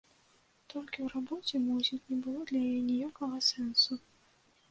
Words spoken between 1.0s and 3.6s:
ў рабоце, мусіць, не было для яе ніякага